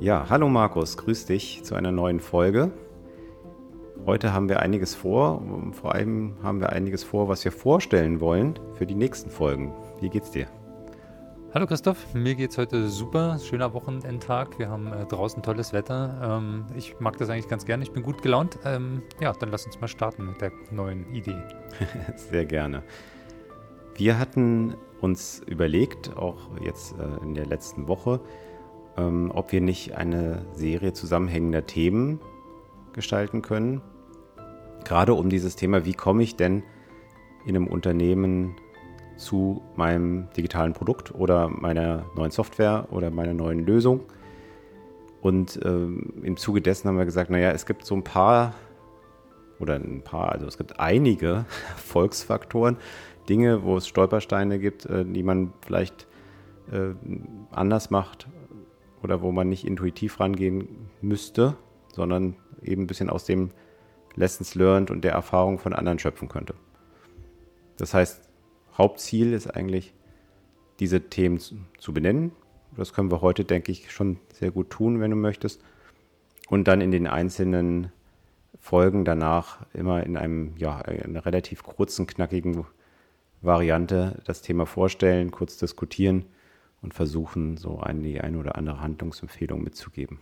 Ja, 0.00 0.24
hallo 0.30 0.48
Markus, 0.48 0.96
grüß 0.96 1.26
dich 1.26 1.62
zu 1.62 1.74
einer 1.74 1.92
neuen 1.92 2.20
Folge. 2.20 2.70
Heute 4.06 4.32
haben 4.32 4.48
wir 4.48 4.60
einiges 4.60 4.94
vor, 4.94 5.42
vor 5.72 5.94
allem 5.94 6.36
haben 6.42 6.58
wir 6.58 6.70
einiges 6.70 7.04
vor, 7.04 7.28
was 7.28 7.44
wir 7.44 7.52
vorstellen 7.52 8.18
wollen 8.18 8.58
für 8.76 8.86
die 8.86 8.94
nächsten 8.94 9.28
Folgen. 9.28 9.74
Wie 10.00 10.08
geht's 10.08 10.30
dir? 10.30 10.46
Hallo 11.52 11.66
Christoph, 11.66 12.14
mir 12.14 12.34
geht's 12.34 12.56
heute 12.56 12.88
super. 12.88 13.38
Schöner 13.40 13.74
Wochenendtag. 13.74 14.58
Wir 14.58 14.70
haben 14.70 14.90
äh, 14.90 15.04
draußen 15.04 15.42
tolles 15.42 15.74
Wetter. 15.74 16.38
Ähm, 16.40 16.64
ich 16.74 16.98
mag 16.98 17.18
das 17.18 17.28
eigentlich 17.28 17.48
ganz 17.48 17.66
gerne. 17.66 17.82
Ich 17.82 17.92
bin 17.92 18.02
gut 18.02 18.22
gelaunt. 18.22 18.58
Ähm, 18.64 19.02
ja, 19.20 19.34
dann 19.34 19.50
lass 19.50 19.66
uns 19.66 19.82
mal 19.82 19.88
starten 19.88 20.28
mit 20.28 20.40
der 20.40 20.50
neuen 20.70 21.12
Idee. 21.12 21.36
Sehr 22.16 22.46
gerne. 22.46 22.84
Wir 23.96 24.18
hatten 24.18 24.76
uns 25.02 25.42
überlegt, 25.46 26.16
auch 26.16 26.38
jetzt 26.64 26.94
äh, 26.98 27.22
in 27.22 27.34
der 27.34 27.44
letzten 27.44 27.86
Woche, 27.86 28.20
ähm, 28.96 29.30
ob 29.34 29.52
wir 29.52 29.60
nicht 29.60 29.96
eine 29.96 30.44
Serie 30.54 30.92
zusammenhängender 30.92 31.66
Themen 31.66 32.20
gestalten 32.92 33.42
können. 33.42 33.80
Gerade 34.84 35.14
um 35.14 35.28
dieses 35.28 35.56
Thema, 35.56 35.84
wie 35.84 35.94
komme 35.94 36.22
ich 36.22 36.36
denn 36.36 36.62
in 37.46 37.56
einem 37.56 37.66
Unternehmen 37.66 38.56
zu 39.16 39.62
meinem 39.76 40.28
digitalen 40.36 40.72
Produkt 40.72 41.14
oder 41.14 41.48
meiner 41.48 42.06
neuen 42.16 42.30
Software 42.30 42.88
oder 42.90 43.10
meiner 43.10 43.34
neuen 43.34 43.64
Lösung. 43.66 44.00
Und 45.20 45.60
ähm, 45.62 46.14
im 46.22 46.36
Zuge 46.38 46.62
dessen 46.62 46.88
haben 46.88 46.96
wir 46.96 47.04
gesagt, 47.04 47.30
naja, 47.30 47.50
es 47.50 47.66
gibt 47.66 47.84
so 47.84 47.94
ein 47.94 48.04
paar 48.04 48.54
oder 49.58 49.74
ein 49.74 50.00
paar, 50.02 50.32
also 50.32 50.46
es 50.46 50.56
gibt 50.56 50.80
einige 50.80 51.44
Volksfaktoren, 51.76 52.78
Dinge, 53.28 53.62
wo 53.62 53.76
es 53.76 53.86
Stolpersteine 53.86 54.58
gibt, 54.58 54.86
äh, 54.86 55.04
die 55.04 55.22
man 55.22 55.52
vielleicht 55.60 56.06
äh, 56.72 56.94
anders 57.50 57.90
macht 57.90 58.26
oder 59.02 59.22
wo 59.22 59.32
man 59.32 59.48
nicht 59.48 59.66
intuitiv 59.66 60.20
rangehen 60.20 60.90
müsste, 61.00 61.56
sondern 61.92 62.36
eben 62.62 62.82
ein 62.82 62.86
bisschen 62.86 63.10
aus 63.10 63.24
dem 63.24 63.50
Lessons 64.14 64.54
learned 64.54 64.90
und 64.90 65.02
der 65.02 65.12
Erfahrung 65.12 65.58
von 65.58 65.72
anderen 65.72 65.98
schöpfen 65.98 66.28
könnte. 66.28 66.54
Das 67.76 67.94
heißt, 67.94 68.28
Hauptziel 68.76 69.32
ist 69.32 69.46
eigentlich, 69.46 69.94
diese 70.78 71.02
Themen 71.10 71.38
zu, 71.38 71.92
benennen. 71.92 72.32
Das 72.74 72.94
können 72.94 73.10
wir 73.10 73.20
heute, 73.20 73.44
denke 73.44 73.70
ich, 73.70 73.92
schon 73.92 74.18
sehr 74.32 74.50
gut 74.50 74.70
tun, 74.70 75.00
wenn 75.00 75.10
du 75.10 75.16
möchtest. 75.16 75.62
Und 76.48 76.68
dann 76.68 76.80
in 76.80 76.90
den 76.90 77.06
einzelnen 77.06 77.92
Folgen 78.58 79.04
danach 79.04 79.58
immer 79.74 80.04
in 80.04 80.16
einem, 80.16 80.56
ja, 80.56 80.78
einer 80.78 81.26
relativ 81.26 81.62
kurzen, 81.62 82.06
knackigen 82.06 82.64
Variante 83.42 84.22
das 84.24 84.40
Thema 84.40 84.64
vorstellen, 84.64 85.30
kurz 85.30 85.58
diskutieren 85.58 86.24
und 86.82 86.94
versuchen, 86.94 87.56
so 87.56 87.80
eine, 87.80 88.02
die 88.02 88.20
eine 88.20 88.38
oder 88.38 88.56
andere 88.56 88.80
Handlungsempfehlung 88.80 89.62
mitzugeben. 89.62 90.18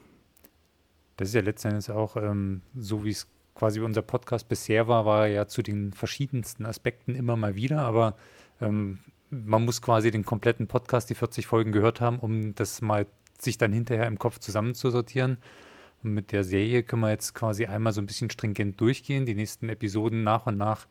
Das 1.16 1.28
ist 1.28 1.34
ja 1.34 1.40
letztendlich 1.40 1.90
auch 1.90 2.16
ähm, 2.16 2.62
so, 2.76 3.04
wie 3.04 3.10
es 3.10 3.28
quasi 3.54 3.80
unser 3.80 4.02
Podcast 4.02 4.48
bisher 4.48 4.86
war, 4.86 5.04
war 5.04 5.26
ja 5.26 5.46
zu 5.48 5.62
den 5.62 5.92
verschiedensten 5.92 6.64
Aspekten 6.64 7.14
immer 7.14 7.36
mal 7.36 7.56
wieder, 7.56 7.80
aber 7.80 8.16
ähm, 8.60 9.00
man 9.30 9.64
muss 9.64 9.82
quasi 9.82 10.10
den 10.10 10.24
kompletten 10.24 10.68
Podcast, 10.68 11.10
die 11.10 11.14
40 11.14 11.46
Folgen 11.46 11.72
gehört 11.72 12.00
haben, 12.00 12.18
um 12.18 12.54
das 12.54 12.80
mal 12.80 13.06
sich 13.38 13.58
dann 13.58 13.72
hinterher 13.72 14.06
im 14.06 14.18
Kopf 14.18 14.38
zusammenzusortieren. 14.38 15.38
Und 16.02 16.12
mit 16.12 16.32
der 16.32 16.44
Serie 16.44 16.82
können 16.82 17.02
wir 17.02 17.10
jetzt 17.10 17.34
quasi 17.34 17.66
einmal 17.66 17.92
so 17.92 18.00
ein 18.00 18.06
bisschen 18.06 18.30
stringent 18.30 18.80
durchgehen, 18.80 19.26
die 19.26 19.34
nächsten 19.34 19.68
Episoden 19.68 20.22
nach 20.22 20.46
und 20.46 20.56
nach 20.56 20.86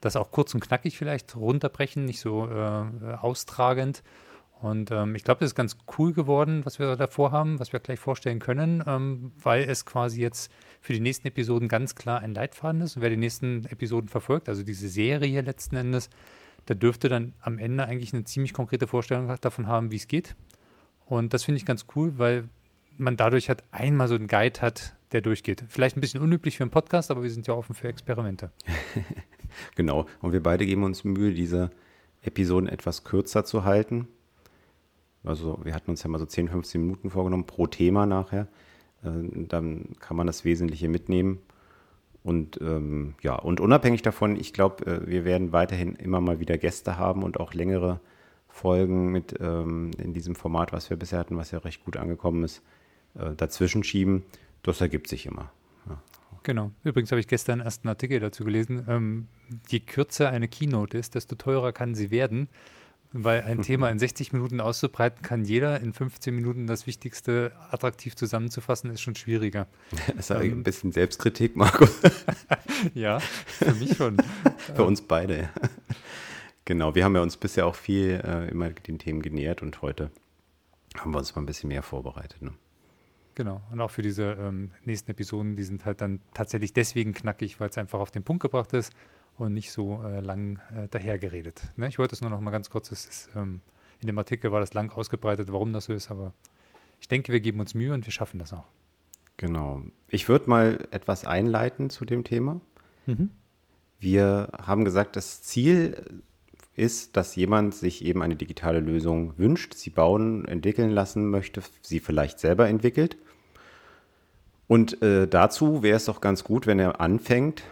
das 0.00 0.16
auch 0.16 0.30
kurz 0.30 0.54
und 0.54 0.60
knackig 0.60 0.98
vielleicht 0.98 1.36
runterbrechen, 1.36 2.04
nicht 2.04 2.20
so 2.20 2.48
äh, 2.48 3.14
austragend. 3.20 4.02
Und 4.60 4.90
ähm, 4.90 5.14
ich 5.14 5.22
glaube, 5.22 5.40
das 5.40 5.50
ist 5.50 5.54
ganz 5.54 5.76
cool 5.98 6.14
geworden, 6.14 6.64
was 6.64 6.78
wir 6.78 6.96
davor 6.96 7.30
haben, 7.30 7.60
was 7.60 7.72
wir 7.72 7.80
gleich 7.80 8.00
vorstellen 8.00 8.38
können, 8.38 8.82
ähm, 8.86 9.32
weil 9.42 9.68
es 9.68 9.84
quasi 9.84 10.20
jetzt 10.22 10.50
für 10.80 10.94
die 10.94 11.00
nächsten 11.00 11.28
Episoden 11.28 11.68
ganz 11.68 11.94
klar 11.94 12.20
ein 12.20 12.34
Leitfaden 12.34 12.80
ist. 12.80 12.96
Und 12.96 13.02
wer 13.02 13.10
die 13.10 13.18
nächsten 13.18 13.66
Episoden 13.66 14.08
verfolgt, 14.08 14.48
also 14.48 14.62
diese 14.62 14.88
Serie 14.88 15.42
letzten 15.42 15.76
Endes, 15.76 16.08
der 16.68 16.76
dürfte 16.76 17.08
dann 17.08 17.34
am 17.40 17.58
Ende 17.58 17.84
eigentlich 17.84 18.14
eine 18.14 18.24
ziemlich 18.24 18.54
konkrete 18.54 18.86
Vorstellung 18.86 19.32
davon 19.40 19.66
haben, 19.66 19.90
wie 19.90 19.96
es 19.96 20.08
geht. 20.08 20.34
Und 21.04 21.34
das 21.34 21.44
finde 21.44 21.58
ich 21.58 21.66
ganz 21.66 21.86
cool, 21.94 22.14
weil 22.16 22.48
man 22.96 23.16
dadurch 23.16 23.48
halt 23.48 23.62
einmal 23.70 24.08
so 24.08 24.14
einen 24.14 24.26
Guide 24.26 24.62
hat, 24.62 24.96
der 25.12 25.20
durchgeht. 25.20 25.64
Vielleicht 25.68 25.96
ein 25.96 26.00
bisschen 26.00 26.22
unüblich 26.22 26.56
für 26.56 26.64
einen 26.64 26.70
Podcast, 26.70 27.10
aber 27.10 27.22
wir 27.22 27.30
sind 27.30 27.46
ja 27.46 27.54
offen 27.54 27.74
für 27.74 27.88
Experimente. 27.88 28.50
genau. 29.76 30.06
Und 30.20 30.32
wir 30.32 30.42
beide 30.42 30.66
geben 30.66 30.82
uns 30.82 31.04
Mühe, 31.04 31.32
diese 31.32 31.70
Episoden 32.22 32.68
etwas 32.68 33.04
kürzer 33.04 33.44
zu 33.44 33.64
halten. 33.64 34.08
Also 35.26 35.58
wir 35.62 35.74
hatten 35.74 35.90
uns 35.90 36.02
ja 36.02 36.08
mal 36.08 36.18
so 36.18 36.26
10, 36.26 36.48
15 36.48 36.80
Minuten 36.80 37.10
vorgenommen 37.10 37.46
pro 37.46 37.66
Thema 37.66 38.06
nachher. 38.06 38.48
Äh, 39.02 39.10
dann 39.48 39.96
kann 40.00 40.16
man 40.16 40.26
das 40.26 40.44
Wesentliche 40.44 40.88
mitnehmen. 40.88 41.40
Und 42.22 42.60
ähm, 42.60 43.14
ja, 43.22 43.36
und 43.36 43.60
unabhängig 43.60 44.02
davon, 44.02 44.36
ich 44.36 44.52
glaube, 44.52 44.84
äh, 44.86 45.06
wir 45.06 45.24
werden 45.24 45.52
weiterhin 45.52 45.94
immer 45.94 46.20
mal 46.20 46.40
wieder 46.40 46.58
Gäste 46.58 46.96
haben 46.96 47.22
und 47.22 47.38
auch 47.38 47.54
längere 47.54 48.00
Folgen 48.48 49.12
mit 49.12 49.36
ähm, 49.40 49.90
in 49.98 50.12
diesem 50.12 50.34
Format, 50.34 50.72
was 50.72 50.90
wir 50.90 50.96
bisher 50.96 51.18
hatten, 51.18 51.36
was 51.36 51.50
ja 51.50 51.58
recht 51.58 51.84
gut 51.84 51.96
angekommen 51.96 52.42
ist, 52.42 52.62
äh, 53.14 53.34
dazwischen 53.36 53.84
schieben. 53.84 54.24
Das 54.62 54.80
ergibt 54.80 55.08
sich 55.08 55.26
immer. 55.26 55.52
Ja. 55.88 56.02
Genau. 56.42 56.72
Übrigens 56.82 57.12
habe 57.12 57.20
ich 57.20 57.28
gestern 57.28 57.60
erst 57.60 57.84
einen 57.84 57.90
Artikel 57.90 58.18
dazu 58.18 58.44
gelesen. 58.44 58.84
Ähm, 58.88 59.28
je 59.68 59.80
kürzer 59.80 60.30
eine 60.30 60.48
Keynote 60.48 60.98
ist, 60.98 61.14
desto 61.14 61.36
teurer 61.36 61.72
kann 61.72 61.94
sie 61.94 62.10
werden. 62.10 62.48
Weil 63.18 63.42
ein 63.42 63.62
Thema 63.62 63.88
in 63.90 63.98
60 63.98 64.32
Minuten 64.32 64.60
auszubreiten, 64.60 65.22
kann 65.22 65.44
jeder 65.44 65.80
in 65.80 65.92
15 65.92 66.34
Minuten 66.34 66.66
das 66.66 66.86
Wichtigste 66.86 67.52
attraktiv 67.70 68.14
zusammenzufassen, 68.14 68.90
ist 68.90 69.00
schon 69.00 69.14
schwieriger. 69.14 69.66
Das 70.16 70.30
ist 70.30 70.30
ähm, 70.30 70.60
ein 70.60 70.62
bisschen 70.62 70.92
Selbstkritik, 70.92 71.56
Markus. 71.56 72.00
ja, 72.94 73.18
für 73.20 73.74
mich 73.74 73.96
schon. 73.96 74.18
für 74.74 74.84
uns 74.84 75.00
beide. 75.00 75.48
Genau, 76.64 76.94
wir 76.94 77.04
haben 77.04 77.14
ja 77.14 77.22
uns 77.22 77.36
bisher 77.36 77.66
auch 77.66 77.76
viel 77.76 78.20
äh, 78.24 78.48
immer 78.50 78.70
den 78.70 78.98
Themen 78.98 79.22
genähert 79.22 79.62
und 79.62 79.82
heute 79.82 80.10
haben 80.98 81.12
wir 81.12 81.18
uns 81.18 81.34
mal 81.34 81.42
ein 81.42 81.46
bisschen 81.46 81.68
mehr 81.68 81.82
vorbereitet. 81.82 82.42
Ne? 82.42 82.52
Genau, 83.34 83.62
und 83.70 83.80
auch 83.80 83.90
für 83.90 84.02
diese 84.02 84.36
ähm, 84.38 84.72
nächsten 84.84 85.10
Episoden, 85.10 85.56
die 85.56 85.62
sind 85.62 85.84
halt 85.84 86.00
dann 86.00 86.20
tatsächlich 86.34 86.72
deswegen 86.72 87.14
knackig, 87.14 87.60
weil 87.60 87.68
es 87.68 87.78
einfach 87.78 88.00
auf 88.00 88.10
den 88.10 88.24
Punkt 88.24 88.42
gebracht 88.42 88.72
ist 88.72 88.92
und 89.38 89.52
nicht 89.52 89.70
so 89.70 90.02
äh, 90.02 90.20
lang 90.20 90.58
äh, 90.74 90.88
dahergeredet. 90.88 91.62
Ne? 91.76 91.88
Ich 91.88 91.98
wollte 91.98 92.14
es 92.14 92.20
nur 92.20 92.30
noch 92.30 92.40
mal 92.40 92.50
ganz 92.50 92.70
kurz, 92.70 92.90
ist, 92.92 93.28
ähm, 93.36 93.60
in 94.00 94.06
dem 94.06 94.18
Artikel 94.18 94.52
war 94.52 94.60
das 94.60 94.74
lang 94.74 94.90
ausgebreitet, 94.90 95.52
warum 95.52 95.72
das 95.72 95.86
so 95.86 95.92
ist, 95.92 96.10
aber 96.10 96.32
ich 97.00 97.08
denke, 97.08 97.32
wir 97.32 97.40
geben 97.40 97.60
uns 97.60 97.74
Mühe 97.74 97.92
und 97.92 98.06
wir 98.06 98.12
schaffen 98.12 98.38
das 98.38 98.52
auch. 98.52 98.66
Genau. 99.36 99.82
Ich 100.08 100.28
würde 100.28 100.48
mal 100.48 100.88
etwas 100.90 101.26
einleiten 101.26 101.90
zu 101.90 102.04
dem 102.04 102.24
Thema. 102.24 102.60
Mhm. 103.06 103.30
Wir 103.98 104.48
haben 104.58 104.84
gesagt, 104.84 105.16
das 105.16 105.42
Ziel 105.42 106.22
ist, 106.74 107.16
dass 107.16 107.36
jemand 107.36 107.74
sich 107.74 108.04
eben 108.04 108.22
eine 108.22 108.36
digitale 108.36 108.80
Lösung 108.80 109.36
wünscht, 109.38 109.74
sie 109.74 109.90
bauen, 109.90 110.46
entwickeln 110.46 110.90
lassen 110.90 111.28
möchte, 111.30 111.62
sie 111.82 112.00
vielleicht 112.00 112.38
selber 112.38 112.68
entwickelt. 112.68 113.16
Und 114.68 115.00
äh, 115.02 115.26
dazu 115.26 115.82
wäre 115.82 115.96
es 115.96 116.06
doch 116.06 116.20
ganz 116.20 116.44
gut, 116.44 116.66
wenn 116.66 116.78
er 116.78 117.00
anfängt, 117.00 117.62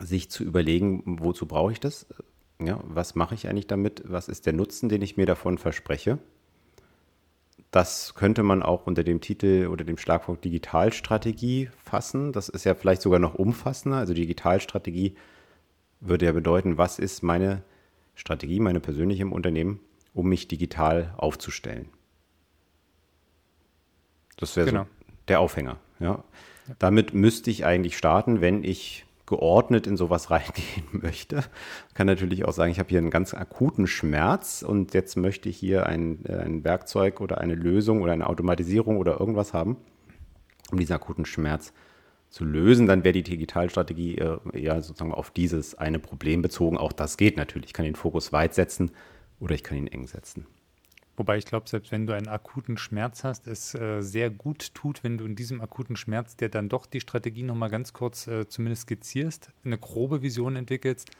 sich 0.00 0.30
zu 0.30 0.44
überlegen, 0.44 1.02
wozu 1.20 1.46
brauche 1.46 1.72
ich 1.72 1.80
das? 1.80 2.06
Ja, 2.60 2.80
was 2.84 3.14
mache 3.14 3.34
ich 3.34 3.48
eigentlich 3.48 3.66
damit? 3.66 4.02
Was 4.06 4.28
ist 4.28 4.46
der 4.46 4.52
Nutzen, 4.52 4.88
den 4.88 5.02
ich 5.02 5.16
mir 5.16 5.26
davon 5.26 5.58
verspreche? 5.58 6.18
Das 7.70 8.14
könnte 8.14 8.44
man 8.44 8.62
auch 8.62 8.86
unter 8.86 9.02
dem 9.02 9.20
Titel 9.20 9.68
oder 9.70 9.84
dem 9.84 9.98
Schlagwort 9.98 10.44
Digitalstrategie 10.44 11.70
fassen. 11.84 12.32
Das 12.32 12.48
ist 12.48 12.64
ja 12.64 12.74
vielleicht 12.74 13.02
sogar 13.02 13.18
noch 13.18 13.34
umfassender. 13.34 13.98
Also 13.98 14.14
Digitalstrategie 14.14 15.16
würde 16.00 16.26
ja 16.26 16.32
bedeuten, 16.32 16.78
was 16.78 16.98
ist 16.98 17.22
meine 17.22 17.62
Strategie, 18.14 18.60
meine 18.60 18.78
persönliche 18.78 19.22
im 19.22 19.32
Unternehmen, 19.32 19.80
um 20.12 20.28
mich 20.28 20.46
digital 20.46 21.14
aufzustellen. 21.16 21.88
Das 24.36 24.56
wäre 24.56 24.66
genau. 24.66 24.82
so 24.84 24.88
der 25.28 25.40
Aufhänger. 25.40 25.78
Ja. 25.98 26.22
Damit 26.78 27.12
müsste 27.12 27.50
ich 27.50 27.64
eigentlich 27.64 27.96
starten, 27.96 28.40
wenn 28.40 28.62
ich 28.62 29.04
geordnet 29.26 29.86
in 29.86 29.96
sowas 29.96 30.30
reingehen 30.30 30.86
möchte. 30.92 31.44
Kann 31.94 32.06
natürlich 32.06 32.44
auch 32.44 32.52
sagen, 32.52 32.72
ich 32.72 32.78
habe 32.78 32.90
hier 32.90 32.98
einen 32.98 33.10
ganz 33.10 33.34
akuten 33.34 33.86
Schmerz 33.86 34.62
und 34.66 34.94
jetzt 34.94 35.16
möchte 35.16 35.48
ich 35.48 35.56
hier 35.56 35.86
ein, 35.86 36.24
äh, 36.26 36.36
ein 36.36 36.64
Werkzeug 36.64 37.20
oder 37.20 37.38
eine 37.38 37.54
Lösung 37.54 38.02
oder 38.02 38.12
eine 38.12 38.26
Automatisierung 38.26 38.98
oder 38.98 39.18
irgendwas 39.20 39.52
haben. 39.52 39.76
um 40.70 40.78
diesen 40.78 40.94
akuten 40.94 41.26
Schmerz 41.26 41.72
zu 42.30 42.44
lösen, 42.44 42.86
dann 42.86 43.04
wäre 43.04 43.12
die 43.12 43.22
Digitalstrategie 43.22 44.18
äh, 44.18 44.38
eher 44.52 44.82
sozusagen 44.82 45.12
auf 45.12 45.30
dieses 45.30 45.76
eine 45.76 46.00
Problem 46.00 46.42
bezogen. 46.42 46.78
Auch 46.78 46.92
das 46.92 47.16
geht 47.16 47.36
natürlich. 47.36 47.68
Ich 47.68 47.72
kann 47.74 47.84
den 47.84 47.94
Fokus 47.94 48.32
weit 48.32 48.54
setzen 48.54 48.90
oder 49.38 49.54
ich 49.54 49.62
kann 49.62 49.78
ihn 49.78 49.86
eng 49.86 50.08
setzen. 50.08 50.46
Wobei 51.16 51.38
ich 51.38 51.44
glaube, 51.44 51.68
selbst 51.68 51.92
wenn 51.92 52.06
du 52.06 52.12
einen 52.14 52.28
akuten 52.28 52.76
Schmerz 52.76 53.22
hast, 53.22 53.46
es 53.46 53.74
äh, 53.74 54.02
sehr 54.02 54.30
gut 54.30 54.74
tut, 54.74 55.04
wenn 55.04 55.16
du 55.16 55.24
in 55.24 55.36
diesem 55.36 55.60
akuten 55.60 55.96
Schmerz 55.96 56.36
dir 56.36 56.48
dann 56.48 56.68
doch 56.68 56.86
die 56.86 57.00
Strategie 57.00 57.44
nochmal 57.44 57.70
ganz 57.70 57.92
kurz 57.92 58.26
äh, 58.26 58.48
zumindest 58.48 58.82
skizzierst, 58.82 59.50
eine 59.64 59.78
grobe 59.78 60.22
Vision 60.22 60.56
entwickelst. 60.56 61.10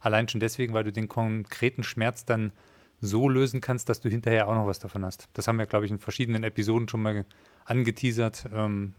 Allein 0.00 0.28
schon 0.28 0.40
deswegen, 0.40 0.72
weil 0.72 0.84
du 0.84 0.92
den 0.92 1.08
konkreten 1.08 1.82
Schmerz 1.82 2.24
dann 2.24 2.52
so 3.00 3.28
lösen 3.28 3.60
kannst, 3.60 3.88
dass 3.88 4.00
du 4.00 4.08
hinterher 4.08 4.46
auch 4.46 4.54
noch 4.54 4.66
was 4.66 4.78
davon 4.78 5.04
hast. 5.04 5.28
Das 5.32 5.48
haben 5.48 5.58
wir, 5.58 5.66
glaube 5.66 5.86
ich, 5.86 5.90
in 5.90 5.98
verschiedenen 5.98 6.44
Episoden 6.44 6.88
schon 6.88 7.02
mal 7.02 7.24
angeteasert. 7.64 8.48
Ähm, 8.52 8.94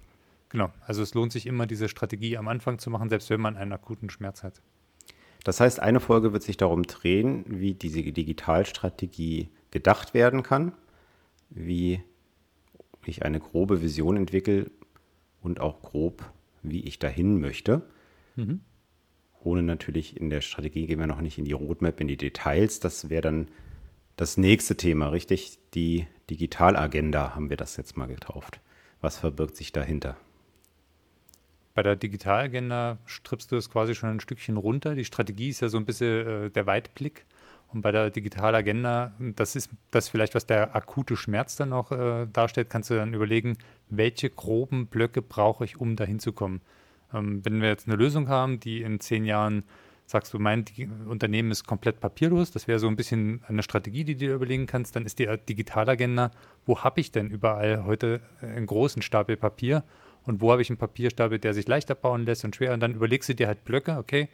genau, 0.49 0.71
also 0.85 1.01
es 1.01 1.13
lohnt 1.13 1.31
sich 1.31 1.45
immer, 1.45 1.65
diese 1.65 1.87
Strategie 1.87 2.37
am 2.37 2.47
Anfang 2.47 2.77
zu 2.77 2.89
machen, 2.89 3.09
selbst 3.09 3.29
wenn 3.29 3.41
man 3.41 3.57
einen 3.57 3.71
akuten 3.71 4.09
Schmerz 4.09 4.43
hat. 4.43 4.61
Das 5.43 5.59
heißt, 5.59 5.79
eine 5.79 5.99
Folge 5.99 6.33
wird 6.33 6.43
sich 6.43 6.57
darum 6.57 6.83
drehen, 6.83 7.45
wie 7.47 7.73
diese 7.73 8.03
Digitalstrategie 8.03 9.49
gedacht 9.71 10.13
werden 10.13 10.43
kann, 10.43 10.73
wie 11.49 12.03
ich 13.05 13.23
eine 13.23 13.39
grobe 13.39 13.81
Vision 13.81 14.17
entwickle 14.17 14.69
und 15.41 15.59
auch 15.59 15.81
grob, 15.81 16.31
wie 16.61 16.81
ich 16.81 16.99
dahin 16.99 17.39
möchte. 17.39 17.81
Mhm. 18.35 18.61
Ohne 19.43 19.63
natürlich 19.63 20.17
in 20.17 20.29
der 20.29 20.41
Strategie 20.41 20.85
gehen 20.85 20.99
wir 20.99 21.07
noch 21.07 21.21
nicht 21.21 21.37
in 21.37 21.45
die 21.45 21.53
Roadmap, 21.53 21.99
in 21.99 22.07
die 22.07 22.17
Details. 22.17 22.79
Das 22.79 23.09
wäre 23.09 23.23
dann 23.23 23.47
das 24.15 24.37
nächste 24.37 24.77
Thema, 24.77 25.07
richtig? 25.07 25.57
Die 25.73 26.05
Digitalagenda 26.29 27.33
haben 27.33 27.49
wir 27.49 27.57
das 27.57 27.75
jetzt 27.77 27.97
mal 27.97 28.07
getauft. 28.07 28.59
Was 29.01 29.17
verbirgt 29.17 29.55
sich 29.55 29.71
dahinter? 29.71 30.15
Bei 31.73 31.81
der 31.81 31.95
Digitalagenda 31.95 32.99
strippst 33.07 33.51
du 33.51 33.55
es 33.55 33.69
quasi 33.69 33.95
schon 33.95 34.09
ein 34.09 34.19
Stückchen 34.19 34.57
runter. 34.57 34.93
Die 34.93 35.05
Strategie 35.05 35.49
ist 35.49 35.61
ja 35.61 35.69
so 35.69 35.77
ein 35.77 35.85
bisschen 35.85 36.27
äh, 36.27 36.49
der 36.51 36.67
Weitblick. 36.67 37.25
Und 37.73 37.81
bei 37.81 37.91
der 37.91 38.09
Digitalagenda, 38.09 39.13
das 39.19 39.55
ist 39.55 39.69
das 39.91 40.09
vielleicht, 40.09 40.35
was 40.35 40.45
der 40.45 40.75
akute 40.75 41.15
Schmerz 41.15 41.55
dann 41.55 41.71
auch 41.71 41.91
äh, 41.91 42.27
darstellt, 42.31 42.69
kannst 42.69 42.89
du 42.89 42.95
dann 42.95 43.13
überlegen, 43.13 43.57
welche 43.89 44.29
groben 44.29 44.87
Blöcke 44.87 45.21
brauche 45.21 45.63
ich, 45.63 45.79
um 45.79 45.95
dahin 45.95 46.19
zu 46.19 46.33
kommen. 46.33 46.61
Ähm, 47.13 47.45
wenn 47.45 47.61
wir 47.61 47.69
jetzt 47.69 47.87
eine 47.87 47.95
Lösung 47.95 48.27
haben, 48.27 48.59
die 48.59 48.81
in 48.81 48.99
zehn 48.99 49.25
Jahren 49.25 49.63
sagst 50.05 50.33
du, 50.33 50.39
mein 50.39 50.65
Unternehmen 51.07 51.51
ist 51.51 51.65
komplett 51.65 52.01
papierlos, 52.01 52.51
das 52.51 52.67
wäre 52.67 52.79
so 52.79 52.87
ein 52.87 52.97
bisschen 52.97 53.41
eine 53.47 53.63
Strategie, 53.63 54.03
die 54.03 54.15
du 54.15 54.25
dir 54.25 54.35
überlegen 54.35 54.65
kannst, 54.65 54.95
dann 54.95 55.05
ist 55.05 55.19
die 55.19 55.29
Digitalagenda, 55.47 56.31
wo 56.65 56.79
habe 56.79 56.99
ich 56.99 57.11
denn 57.11 57.29
überall 57.29 57.85
heute 57.85 58.19
einen 58.41 58.65
großen 58.65 59.01
Stapel 59.01 59.37
Papier 59.37 59.85
und 60.23 60.41
wo 60.41 60.51
habe 60.51 60.61
ich 60.61 60.69
einen 60.69 60.77
Papierstapel, 60.77 61.39
der 61.39 61.53
sich 61.53 61.67
leichter 61.67 61.95
bauen 61.95 62.25
lässt 62.25 62.43
und 62.43 62.55
schwer 62.55 62.73
und 62.73 62.81
dann 62.81 62.93
überlegst 62.93 63.29
du 63.29 63.35
dir 63.35 63.47
halt 63.47 63.63
Blöcke, 63.63 63.97
okay, 63.97 64.27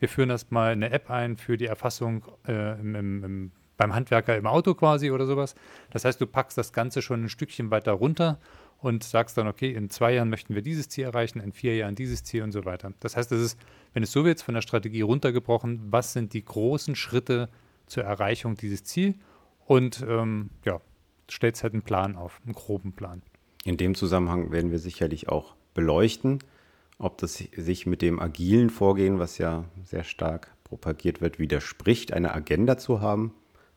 wir 0.00 0.08
führen 0.08 0.30
erstmal 0.30 0.72
eine 0.72 0.90
App 0.90 1.10
ein 1.10 1.36
für 1.36 1.56
die 1.56 1.66
Erfassung 1.66 2.24
äh, 2.48 2.80
im, 2.80 2.94
im, 2.94 3.24
im, 3.24 3.52
beim 3.76 3.94
Handwerker 3.94 4.36
im 4.36 4.46
Auto 4.46 4.74
quasi 4.74 5.10
oder 5.10 5.26
sowas. 5.26 5.54
Das 5.90 6.04
heißt, 6.04 6.20
du 6.20 6.26
packst 6.26 6.58
das 6.58 6.72
Ganze 6.72 7.00
schon 7.02 7.24
ein 7.24 7.28
Stückchen 7.28 7.70
weiter 7.70 7.92
runter 7.92 8.38
und 8.78 9.04
sagst 9.04 9.36
dann, 9.38 9.46
okay, 9.46 9.72
in 9.72 9.90
zwei 9.90 10.14
Jahren 10.14 10.30
möchten 10.30 10.54
wir 10.54 10.62
dieses 10.62 10.88
Ziel 10.88 11.04
erreichen, 11.04 11.40
in 11.40 11.52
vier 11.52 11.76
Jahren 11.76 11.94
dieses 11.94 12.24
Ziel 12.24 12.42
und 12.42 12.52
so 12.52 12.64
weiter. 12.64 12.92
Das 13.00 13.16
heißt, 13.16 13.30
es 13.32 13.40
ist, 13.40 13.60
wenn 13.92 14.02
es 14.02 14.12
so 14.12 14.24
wird, 14.24 14.42
von 14.42 14.54
der 14.54 14.62
Strategie 14.62 15.02
runtergebrochen, 15.02 15.80
was 15.90 16.12
sind 16.12 16.32
die 16.32 16.44
großen 16.44 16.96
Schritte 16.96 17.48
zur 17.86 18.04
Erreichung 18.04 18.56
dieses 18.56 18.84
Ziels 18.84 19.16
und 19.66 20.04
ähm, 20.08 20.50
ja, 20.64 20.80
stellst 21.30 21.62
halt 21.62 21.74
einen 21.74 21.82
Plan 21.82 22.16
auf, 22.16 22.40
einen 22.44 22.54
groben 22.54 22.92
Plan. 22.92 23.22
In 23.64 23.76
dem 23.76 23.94
Zusammenhang 23.94 24.50
werden 24.50 24.70
wir 24.70 24.78
sicherlich 24.78 25.28
auch 25.28 25.54
beleuchten, 25.74 26.38
ob 27.00 27.18
das 27.18 27.42
sich 27.56 27.86
mit 27.86 28.02
dem 28.02 28.20
agilen 28.20 28.68
Vorgehen, 28.70 29.18
was 29.18 29.38
ja 29.38 29.64
sehr 29.84 30.04
stark 30.04 30.52
propagiert 30.64 31.20
wird, 31.20 31.38
widerspricht, 31.38 32.12
eine 32.12 32.34
Agenda 32.34 32.76
zu 32.76 33.00
haben. 33.00 33.32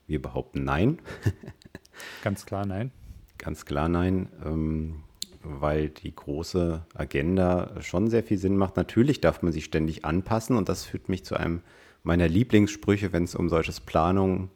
Wir 0.07 0.21
behaupten 0.21 0.63
nein. 0.65 0.99
Ganz 2.23 2.45
klar 2.45 2.65
nein. 2.65 2.91
Ganz 3.37 3.65
klar 3.65 3.87
nein, 3.87 4.27
ähm, 4.45 5.03
weil 5.41 5.89
die 5.89 6.13
große 6.13 6.85
Agenda 6.93 7.81
schon 7.81 8.09
sehr 8.09 8.23
viel 8.23 8.37
Sinn 8.37 8.57
macht. 8.57 8.75
Natürlich 8.75 9.21
darf 9.21 9.41
man 9.41 9.53
sich 9.53 9.65
ständig 9.65 10.03
anpassen 10.03 10.57
und 10.57 10.67
das 10.67 10.83
führt 10.83 11.07
mich 11.07 11.23
zu 11.23 11.35
einem 11.35 11.61
meiner 12.03 12.27
Lieblingssprüche, 12.27 13.13
wenn 13.13 13.23
es 13.23 13.35
um 13.35 13.47
solches 13.47 13.79
Planung, 13.79 14.49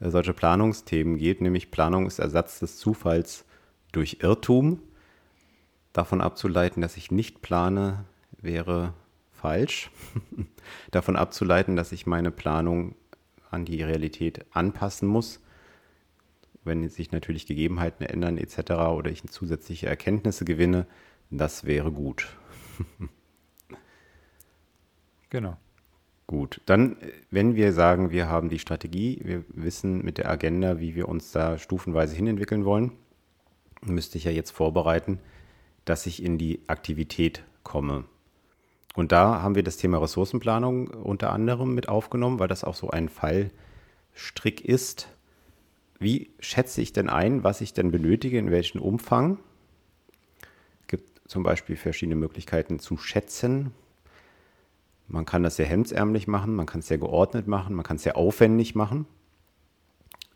äh, 0.00 0.10
solche 0.10 0.34
Planungsthemen 0.34 1.16
geht, 1.16 1.40
nämlich 1.40 1.70
Planung 1.70 2.06
ist 2.06 2.18
Ersatz 2.18 2.60
des 2.60 2.76
Zufalls 2.76 3.46
durch 3.92 4.18
Irrtum. 4.20 4.80
Davon 5.94 6.20
abzuleiten, 6.20 6.82
dass 6.82 6.96
ich 6.96 7.12
nicht 7.12 7.40
plane, 7.40 8.04
wäre 8.42 8.94
falsch. 9.30 9.92
Davon 10.90 11.14
abzuleiten, 11.14 11.76
dass 11.76 11.92
ich 11.92 12.04
meine 12.04 12.32
Planung 12.32 12.96
an 13.52 13.64
die 13.64 13.80
Realität 13.80 14.44
anpassen 14.50 15.08
muss, 15.08 15.40
wenn 16.64 16.88
sich 16.88 17.12
natürlich 17.12 17.46
Gegebenheiten 17.46 18.04
ändern 18.04 18.38
etc. 18.38 18.72
oder 18.72 19.12
ich 19.12 19.22
zusätzliche 19.28 19.86
Erkenntnisse 19.86 20.44
gewinne, 20.44 20.86
das 21.30 21.64
wäre 21.64 21.92
gut. 21.92 22.26
genau. 25.30 25.56
Gut, 26.26 26.60
dann, 26.66 26.96
wenn 27.30 27.54
wir 27.54 27.72
sagen, 27.72 28.10
wir 28.10 28.28
haben 28.28 28.48
die 28.48 28.58
Strategie, 28.58 29.20
wir 29.22 29.44
wissen 29.48 30.02
mit 30.04 30.18
der 30.18 30.28
Agenda, 30.28 30.80
wie 30.80 30.96
wir 30.96 31.08
uns 31.08 31.30
da 31.30 31.56
stufenweise 31.56 32.16
hinentwickeln 32.16 32.64
wollen, 32.64 32.90
müsste 33.82 34.18
ich 34.18 34.24
ja 34.24 34.32
jetzt 34.32 34.50
vorbereiten, 34.50 35.20
dass 35.84 36.06
ich 36.06 36.22
in 36.22 36.38
die 36.38 36.60
Aktivität 36.66 37.42
komme. 37.62 38.04
Und 38.94 39.12
da 39.12 39.42
haben 39.42 39.54
wir 39.54 39.62
das 39.62 39.76
Thema 39.76 39.98
Ressourcenplanung 39.98 40.88
unter 40.88 41.32
anderem 41.32 41.74
mit 41.74 41.88
aufgenommen, 41.88 42.38
weil 42.38 42.48
das 42.48 42.64
auch 42.64 42.76
so 42.76 42.90
ein 42.90 43.08
Fallstrick 43.08 44.64
ist, 44.64 45.08
wie 45.98 46.30
schätze 46.38 46.80
ich 46.80 46.92
denn 46.92 47.08
ein, 47.08 47.44
was 47.44 47.60
ich 47.60 47.72
denn 47.72 47.90
benötige, 47.90 48.38
in 48.38 48.50
welchem 48.50 48.80
Umfang? 48.80 49.38
Es 50.82 50.88
gibt 50.88 51.28
zum 51.28 51.42
Beispiel 51.42 51.76
verschiedene 51.76 52.16
Möglichkeiten 52.16 52.78
zu 52.78 52.96
schätzen. 52.96 53.72
Man 55.06 55.24
kann 55.24 55.42
das 55.42 55.56
sehr 55.56 55.66
hemdsärmlich 55.66 56.26
machen, 56.26 56.54
man 56.54 56.66
kann 56.66 56.80
es 56.80 56.88
sehr 56.88 56.98
geordnet 56.98 57.46
machen, 57.46 57.74
man 57.74 57.84
kann 57.84 57.96
es 57.96 58.02
sehr 58.02 58.16
aufwendig 58.16 58.74
machen. 58.74 59.06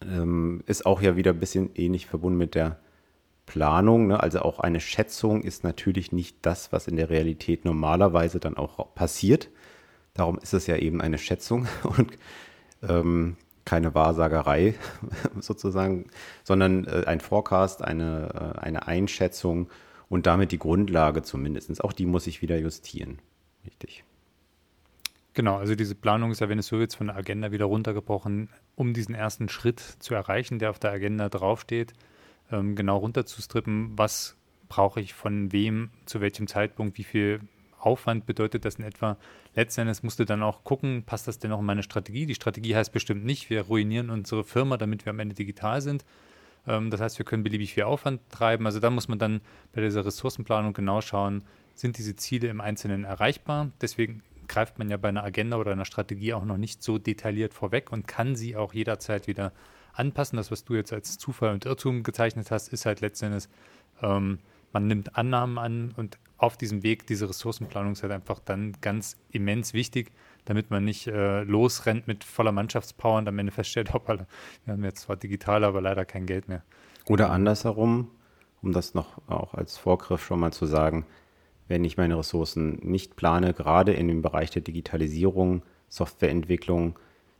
Ähm, 0.00 0.62
ist 0.66 0.86
auch 0.86 1.02
ja 1.02 1.16
wieder 1.16 1.32
ein 1.32 1.40
bisschen 1.40 1.70
ähnlich 1.74 2.06
verbunden 2.06 2.38
mit 2.38 2.54
der 2.54 2.78
Planung. 3.48 4.08
Ne? 4.08 4.22
Also 4.22 4.40
auch 4.42 4.60
eine 4.60 4.78
Schätzung 4.78 5.42
ist 5.42 5.64
natürlich 5.64 6.12
nicht 6.12 6.36
das, 6.42 6.70
was 6.70 6.86
in 6.86 6.96
der 6.96 7.10
Realität 7.10 7.64
normalerweise 7.64 8.38
dann 8.38 8.56
auch 8.56 8.94
passiert. 8.94 9.48
Darum 10.14 10.38
ist 10.38 10.52
es 10.52 10.66
ja 10.66 10.76
eben 10.76 11.00
eine 11.00 11.18
Schätzung. 11.18 11.66
Und 11.82 12.18
ähm, 12.88 13.36
keine 13.64 13.94
Wahrsagerei 13.94 14.74
sozusagen, 15.40 16.06
sondern 16.44 16.84
äh, 16.84 17.04
ein 17.06 17.20
Forecast, 17.20 17.82
eine, 17.82 18.54
äh, 18.56 18.60
eine 18.60 18.86
Einschätzung 18.86 19.68
und 20.08 20.26
damit 20.26 20.52
die 20.52 20.58
Grundlage 20.58 21.22
zumindest. 21.22 21.82
Auch 21.84 21.92
die 21.92 22.06
muss 22.06 22.26
ich 22.26 22.40
wieder 22.40 22.56
justieren. 22.58 23.18
Richtig. 23.66 24.04
Genau, 25.34 25.56
also 25.56 25.74
diese 25.74 25.94
Planung 25.94 26.30
ist 26.30 26.40
ja, 26.40 26.48
wenn 26.48 26.58
es 26.58 26.66
so 26.66 26.80
jetzt 26.80 26.96
von 26.96 27.08
der 27.08 27.16
Agenda 27.16 27.52
wieder 27.52 27.66
runtergebrochen, 27.66 28.48
um 28.74 28.94
diesen 28.94 29.14
ersten 29.14 29.48
Schritt 29.48 29.80
zu 29.80 30.14
erreichen, 30.14 30.58
der 30.58 30.70
auf 30.70 30.78
der 30.78 30.90
Agenda 30.90 31.28
draufsteht, 31.28 31.92
ähm, 32.50 32.76
genau 32.76 32.98
runterzustrippen, 32.98 33.92
was 33.96 34.36
brauche 34.68 35.00
ich 35.00 35.14
von 35.14 35.52
wem, 35.52 35.90
zu 36.06 36.20
welchem 36.20 36.46
Zeitpunkt, 36.46 36.98
wie 36.98 37.04
viel 37.04 37.40
Aufwand 37.78 38.26
bedeutet 38.26 38.64
das 38.64 38.76
in 38.76 38.84
etwa. 38.84 39.16
Letzten 39.54 39.82
Endes 39.82 40.02
musst 40.02 40.18
du 40.18 40.24
dann 40.24 40.42
auch 40.42 40.64
gucken, 40.64 41.04
passt 41.04 41.28
das 41.28 41.38
denn 41.38 41.50
noch 41.50 41.60
in 41.60 41.64
meine 41.64 41.82
Strategie? 41.82 42.26
Die 42.26 42.34
Strategie 42.34 42.74
heißt 42.74 42.92
bestimmt 42.92 43.24
nicht, 43.24 43.50
wir 43.50 43.62
ruinieren 43.62 44.10
unsere 44.10 44.44
Firma, 44.44 44.76
damit 44.76 45.04
wir 45.04 45.10
am 45.10 45.20
Ende 45.20 45.34
digital 45.34 45.80
sind. 45.80 46.04
Ähm, 46.66 46.90
das 46.90 47.00
heißt, 47.00 47.18
wir 47.18 47.24
können 47.24 47.42
beliebig 47.42 47.74
viel 47.74 47.84
Aufwand 47.84 48.20
treiben. 48.30 48.66
Also 48.66 48.80
da 48.80 48.90
muss 48.90 49.08
man 49.08 49.18
dann 49.18 49.40
bei 49.72 49.80
dieser 49.80 50.04
Ressourcenplanung 50.04 50.72
genau 50.72 51.00
schauen, 51.00 51.44
sind 51.74 51.96
diese 51.98 52.16
Ziele 52.16 52.48
im 52.48 52.60
Einzelnen 52.60 53.04
erreichbar? 53.04 53.70
Deswegen 53.80 54.22
greift 54.48 54.78
man 54.78 54.90
ja 54.90 54.96
bei 54.96 55.08
einer 55.08 55.22
Agenda 55.22 55.58
oder 55.58 55.72
einer 55.72 55.84
Strategie 55.84 56.34
auch 56.34 56.44
noch 56.44 56.56
nicht 56.56 56.82
so 56.82 56.98
detailliert 56.98 57.54
vorweg 57.54 57.92
und 57.92 58.08
kann 58.08 58.34
sie 58.34 58.56
auch 58.56 58.72
jederzeit 58.74 59.28
wieder 59.28 59.52
anpassen. 59.92 60.36
Das, 60.36 60.50
was 60.50 60.64
du 60.64 60.74
jetzt 60.74 60.92
als 60.92 61.18
Zufall 61.18 61.52
und 61.52 61.64
Irrtum 61.64 62.02
gezeichnet 62.02 62.50
hast, 62.50 62.72
ist 62.72 62.86
halt 62.86 63.00
letztendlich, 63.00 63.48
ähm, 64.02 64.38
man 64.72 64.86
nimmt 64.86 65.16
Annahmen 65.16 65.58
an 65.58 65.94
und 65.96 66.18
auf 66.36 66.56
diesem 66.56 66.82
Weg, 66.82 67.06
diese 67.06 67.28
Ressourcenplanung 67.28 67.92
ist 67.92 68.02
halt 68.02 68.12
einfach 68.12 68.38
dann 68.38 68.76
ganz 68.80 69.16
immens 69.30 69.74
wichtig, 69.74 70.12
damit 70.44 70.70
man 70.70 70.84
nicht 70.84 71.08
äh, 71.08 71.42
losrennt 71.42 72.06
mit 72.06 72.22
voller 72.22 72.52
Mannschaftspower 72.52 73.18
und 73.18 73.28
am 73.28 73.38
Ende 73.38 73.52
feststellt, 73.52 73.92
hoppala, 73.94 74.26
wir 74.64 74.74
haben 74.74 74.84
jetzt 74.84 75.02
zwar 75.02 75.16
digital, 75.16 75.64
aber 75.64 75.80
leider 75.80 76.04
kein 76.04 76.26
Geld 76.26 76.48
mehr. 76.48 76.62
Oder 77.06 77.30
andersherum, 77.30 78.10
um 78.62 78.72
das 78.72 78.94
noch 78.94 79.20
auch 79.28 79.54
als 79.54 79.76
Vorgriff 79.76 80.24
schon 80.24 80.40
mal 80.40 80.52
zu 80.52 80.66
sagen, 80.66 81.06
wenn 81.66 81.84
ich 81.84 81.96
meine 81.96 82.18
Ressourcen 82.18 82.78
nicht 82.82 83.16
plane, 83.16 83.52
gerade 83.52 83.92
in 83.92 84.08
dem 84.08 84.22
Bereich 84.22 84.50
der 84.50 84.62
Digitalisierung, 84.62 85.62
Softwareentwicklung, 85.88 86.98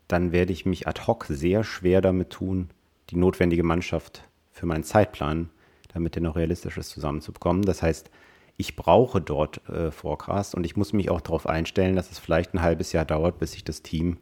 dann 0.09 0.33
werde 0.33 0.53
ich 0.53 0.67
mich 0.67 0.89
ad 0.89 1.03
hoc 1.07 1.27
sehr 1.29 1.65
schwer 1.65 2.01
damit 2.01 2.31
tun, 2.31 2.71
die 3.11 3.17
notwendige 3.17 3.63
Mannschaft 3.63 4.23
für 4.51 4.67
meinen 4.67 4.85
Zeitplan, 4.85 5.51
damit 5.93 6.15
der 6.15 6.23
noch 6.23 6.37
realistisch 6.37 6.79
ist, 6.79 6.91
zusammenzubekommen. 6.91 7.63
Das 7.63 7.83
heißt, 7.83 8.11
ich 8.57 8.75
brauche 8.75 9.21
dort 9.21 9.67
äh, 9.69 9.91
Forecast 9.91 10.55
und 10.55 10.65
ich 10.65 10.77
muss 10.77 10.93
mich 10.93 11.11
auch 11.11 11.21
darauf 11.21 11.47
einstellen, 11.47 11.95
dass 11.95 12.11
es 12.11 12.19
vielleicht 12.19 12.55
ein 12.55 12.63
halbes 12.63 12.93
Jahr 12.93 13.05
dauert, 13.05 13.39
bis 13.39 13.55
ich 13.55 13.65
das 13.65 13.83
Team 13.83 14.19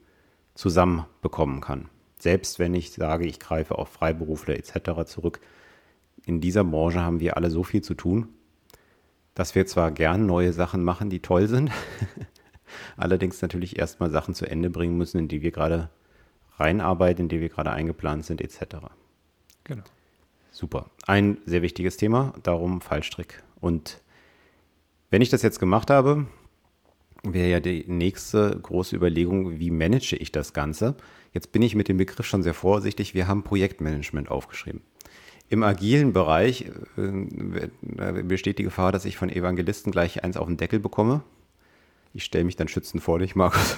zusammenbekommen 0.55 1.61
kann. 1.61 1.89
Selbst 2.19 2.59
wenn 2.59 2.75
ich 2.75 2.93
sage, 2.93 3.27
ich 3.27 3.41
greife 3.41 3.79
auf 3.79 3.89
Freiberufler 3.89 4.57
etc. 4.57 5.07
zurück. 5.07 5.41
In 6.25 6.41
dieser 6.41 6.65
Branche 6.65 7.01
haben 7.01 7.21
wir 7.21 7.37
alle 7.37 7.51
so 7.51 7.63
viel 7.63 7.83
zu 7.83 7.95
tun, 7.95 8.29
dass 9.35 9.55
wir 9.55 9.67
zwar 9.67 9.91
gern 9.91 10.27
neue 10.27 10.53
Sachen 10.53 10.83
machen, 10.83 11.11
die 11.11 11.21
toll 11.21 11.47
sind, 11.47 11.71
allerdings 12.97 13.41
natürlich 13.43 13.79
erstmal 13.79 14.11
Sachen 14.11 14.35
zu 14.35 14.47
Ende 14.47 14.71
bringen 14.71 14.97
müssen, 14.97 15.19
in 15.19 15.29
die 15.29 15.43
wir 15.43 15.51
gerade 15.51 15.91
reinarbeiten, 16.59 17.25
in 17.25 17.29
die 17.29 17.41
wir 17.41 17.49
gerade 17.49 17.71
eingeplant 17.71 18.25
sind 18.25 18.41
etc. 18.41 18.77
Genau. 19.65 19.85
Super. 20.51 20.91
Ein 21.07 21.39
sehr 21.45 21.63
wichtiges 21.63 21.97
Thema, 21.97 22.33
darum 22.43 22.81
Fallstrick. 22.81 23.43
Und 23.61 24.01
wenn 25.11 25.23
ich 25.23 25.29
das 25.29 25.43
jetzt 25.43 25.61
gemacht 25.61 25.91
habe, 25.91 26.27
wäre 27.23 27.49
ja 27.49 27.61
die 27.61 27.85
nächste 27.87 28.59
große 28.61 28.97
Überlegung, 28.97 29.59
wie 29.59 29.71
manage 29.71 30.17
ich 30.17 30.33
das 30.33 30.53
Ganze? 30.53 30.97
Jetzt 31.33 31.53
bin 31.53 31.63
ich 31.63 31.75
mit 31.75 31.89
dem 31.89 31.99
Begriff 31.99 32.27
schon 32.27 32.43
sehr 32.43 32.55
vorsichtig. 32.55 33.13
Wir 33.13 33.29
haben 33.29 33.43
Projektmanagement 33.43 34.31
aufgeschrieben. 34.31 34.81
Im 35.49 35.63
agilen 35.63 36.13
Bereich 36.13 36.71
äh, 36.97 38.23
besteht 38.23 38.59
die 38.59 38.65
Gefahr, 38.65 38.91
dass 38.91 39.05
ich 39.05 39.17
von 39.17 39.29
Evangelisten 39.29 39.93
gleich 39.93 40.25
eins 40.25 40.37
auf 40.37 40.47
den 40.47 40.57
Deckel 40.57 40.81
bekomme. 40.81 41.23
Ich 42.17 42.25
stelle 42.25 42.45
mich 42.45 42.57
dann 42.57 42.67
schützend 42.67 43.03
vor 43.03 43.19
dich, 43.19 43.37
Markus. 43.37 43.77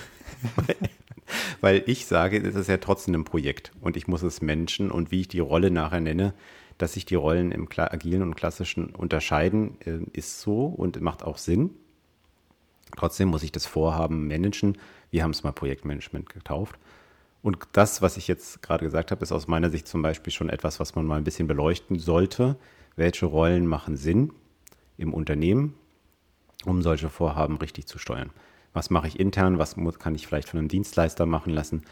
Weil 1.60 1.82
ich 1.86 2.06
sage, 2.06 2.38
es 2.38 2.54
ist 2.54 2.68
ja 2.68 2.76
trotzdem 2.76 3.14
ein 3.14 3.24
Projekt 3.24 3.72
und 3.80 3.96
ich 3.96 4.06
muss 4.06 4.22
es 4.22 4.40
Menschen 4.40 4.92
und 4.92 5.10
wie 5.10 5.22
ich 5.22 5.28
die 5.28 5.40
Rolle 5.40 5.72
nachher 5.72 6.00
nenne, 6.00 6.34
dass 6.78 6.92
sich 6.92 7.04
die 7.04 7.16
Rollen 7.16 7.50
im 7.50 7.68
agilen 7.76 8.22
und 8.22 8.36
klassischen 8.36 8.90
unterscheiden, 8.90 9.76
äh, 9.80 9.98
ist 10.12 10.40
so 10.40 10.66
und 10.66 11.00
macht 11.00 11.24
auch 11.24 11.36
Sinn. 11.36 11.70
Trotzdem 12.96 13.26
muss 13.26 13.42
ich 13.42 13.50
das 13.50 13.66
Vorhaben 13.66 14.28
managen. 14.28 14.78
Wir 15.10 15.24
haben 15.24 15.32
es 15.32 15.42
mal 15.42 15.50
Projektmanagement 15.50 16.28
getauft. 16.28 16.78
Und 17.42 17.58
das, 17.72 18.02
was 18.02 18.16
ich 18.16 18.28
jetzt 18.28 18.62
gerade 18.62 18.84
gesagt 18.84 19.10
habe, 19.10 19.24
ist 19.24 19.32
aus 19.32 19.48
meiner 19.48 19.70
Sicht 19.70 19.88
zum 19.88 20.00
Beispiel 20.00 20.32
schon 20.32 20.48
etwas, 20.48 20.78
was 20.78 20.94
man 20.94 21.06
mal 21.06 21.16
ein 21.16 21.24
bisschen 21.24 21.48
beleuchten 21.48 21.98
sollte. 21.98 22.56
Welche 22.94 23.26
Rollen 23.26 23.66
machen 23.66 23.96
Sinn 23.96 24.32
im 24.96 25.12
Unternehmen, 25.12 25.74
um 26.64 26.82
solche 26.82 27.10
Vorhaben 27.10 27.56
richtig 27.56 27.86
zu 27.86 27.98
steuern? 27.98 28.30
Was 28.72 28.90
mache 28.90 29.08
ich 29.08 29.18
intern? 29.18 29.58
Was 29.58 29.76
kann 29.98 30.14
ich 30.14 30.26
vielleicht 30.26 30.48
von 30.48 30.58
einem 30.58 30.68
Dienstleister 30.68 31.26
machen 31.26 31.52
lassen? 31.52 31.82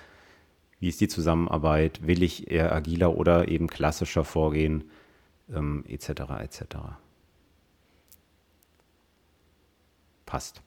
Wie 0.79 0.89
ist 0.89 1.01
die 1.01 1.09
Zusammenarbeit? 1.09 2.07
Will 2.07 2.23
ich 2.23 2.51
eher 2.51 2.73
agiler 2.73 3.17
oder 3.17 3.49
eben 3.49 3.67
klassischer 3.67 4.25
vorgehen? 4.25 4.85
Ähm, 5.53 5.85
etc. 5.89 6.11
etc. 6.41 6.65
Passt. 10.27 10.61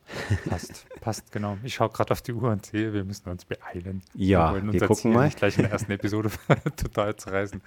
Passt, 0.48 0.88
passt, 1.02 1.32
genau. 1.34 1.58
Ich 1.64 1.76
schaue 1.76 1.90
gerade 1.90 2.12
auf 2.12 2.22
die 2.22 2.32
Uhr 2.32 2.50
und 2.50 2.66
sehe, 2.66 2.94
wir 2.94 3.04
müssen 3.04 3.30
uns 3.30 3.44
beeilen. 3.44 4.02
Ja, 4.16 4.56
wir, 4.56 4.74
wir 4.74 4.88
gucken 4.88 5.12
mal. 5.12 5.26
Nicht 5.26 5.38
gleich 5.38 5.58
in 5.58 5.64
der 5.64 5.72
ersten 5.72 5.92
Episode 5.92 6.32
total 6.78 7.18
zerreißen. 7.18 7.62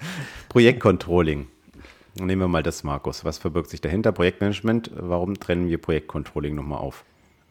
Projektcontrolling. 0.48 1.48
Nehmen 2.14 2.42
wir 2.42 2.48
mal 2.48 2.62
das, 2.62 2.84
Markus. 2.84 3.24
Was 3.24 3.38
verbirgt 3.38 3.70
sich 3.70 3.80
dahinter? 3.80 4.12
Projektmanagement. 4.12 4.90
Warum 4.94 5.38
trennen 5.40 5.68
wir 5.68 5.78
Projektcontrolling 5.78 6.54
nochmal 6.54 6.78
auf? 6.78 7.04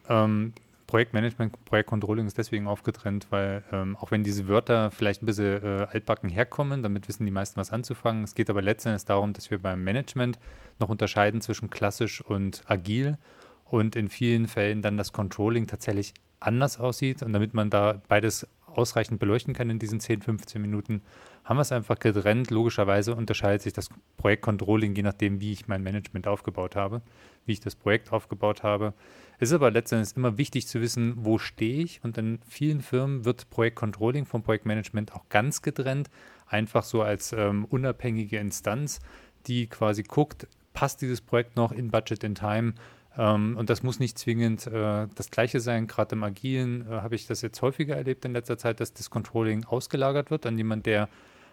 Ähm, 0.08 0.52
Projektmanagement, 0.86 1.64
Projektcontrolling 1.64 2.26
ist 2.26 2.36
deswegen 2.36 2.66
aufgetrennt, 2.66 3.26
weil 3.30 3.64
ähm, 3.72 3.96
auch 3.96 4.10
wenn 4.10 4.22
diese 4.22 4.46
Wörter 4.46 4.90
vielleicht 4.90 5.22
ein 5.22 5.26
bisschen 5.26 5.62
äh, 5.62 5.86
altbacken 5.90 6.28
herkommen, 6.28 6.82
damit 6.82 7.08
wissen 7.08 7.24
die 7.24 7.32
meisten 7.32 7.58
was 7.58 7.72
anzufangen. 7.72 8.24
Es 8.24 8.34
geht 8.34 8.50
aber 8.50 8.60
letztendlich 8.60 9.04
darum, 9.06 9.32
dass 9.32 9.50
wir 9.50 9.58
beim 9.58 9.82
Management 9.82 10.38
noch 10.78 10.90
unterscheiden 10.90 11.40
zwischen 11.40 11.70
klassisch 11.70 12.20
und 12.20 12.62
agil 12.66 13.16
und 13.64 13.96
in 13.96 14.10
vielen 14.10 14.46
Fällen 14.48 14.82
dann 14.82 14.98
das 14.98 15.12
Controlling 15.12 15.66
tatsächlich 15.66 16.12
anders 16.40 16.78
aussieht. 16.78 17.22
Und 17.22 17.32
damit 17.32 17.54
man 17.54 17.70
da 17.70 18.02
beides 18.06 18.46
ausreichend 18.76 19.20
beleuchten 19.20 19.54
kann 19.54 19.70
in 19.70 19.78
diesen 19.78 20.00
10, 20.00 20.22
15 20.22 20.60
Minuten, 20.60 21.02
haben 21.44 21.56
wir 21.56 21.62
es 21.62 21.72
einfach 21.72 21.98
getrennt. 21.98 22.50
Logischerweise 22.50 23.14
unterscheidet 23.14 23.62
sich 23.62 23.72
das 23.72 23.88
Projektcontrolling, 24.16 24.94
je 24.94 25.02
nachdem, 25.02 25.40
wie 25.40 25.52
ich 25.52 25.68
mein 25.68 25.82
Management 25.82 26.26
aufgebaut 26.26 26.76
habe, 26.76 27.02
wie 27.46 27.52
ich 27.52 27.60
das 27.60 27.74
Projekt 27.74 28.12
aufgebaut 28.12 28.62
habe. 28.62 28.94
Es 29.38 29.50
ist 29.50 29.54
aber 29.54 29.70
letztendlich 29.70 30.16
immer 30.16 30.38
wichtig 30.38 30.68
zu 30.68 30.80
wissen, 30.80 31.14
wo 31.16 31.38
stehe 31.38 31.82
ich. 31.82 32.02
Und 32.04 32.16
in 32.18 32.38
vielen 32.46 32.80
Firmen 32.80 33.24
wird 33.24 33.50
Projektcontrolling 33.50 34.26
vom 34.26 34.42
Projektmanagement 34.42 35.12
auch 35.14 35.28
ganz 35.28 35.62
getrennt, 35.62 36.10
einfach 36.46 36.84
so 36.84 37.02
als 37.02 37.32
ähm, 37.32 37.64
unabhängige 37.64 38.38
Instanz, 38.38 39.00
die 39.46 39.66
quasi 39.66 40.02
guckt, 40.02 40.46
passt 40.72 41.02
dieses 41.02 41.20
Projekt 41.20 41.56
noch 41.56 41.72
in 41.72 41.90
Budget 41.90 42.24
in 42.24 42.34
Time 42.34 42.74
ähm, 43.16 43.56
und 43.56 43.68
das 43.70 43.82
muss 43.82 43.98
nicht 43.98 44.18
zwingend 44.18 44.66
äh, 44.66 45.06
das 45.14 45.30
Gleiche 45.30 45.60
sein. 45.60 45.86
Gerade 45.86 46.14
im 46.14 46.22
Agilen 46.22 46.86
äh, 46.88 47.00
habe 47.00 47.14
ich 47.14 47.26
das 47.26 47.42
jetzt 47.42 47.60
häufiger 47.62 47.96
erlebt 47.96 48.24
in 48.24 48.32
letzter 48.32 48.58
Zeit, 48.58 48.80
dass 48.80 48.94
das 48.94 49.10
Controlling 49.10 49.64
ausgelagert 49.64 50.30
wird 50.30 50.46
an 50.46 50.56
jemand, 50.56 50.86
der 50.86 51.08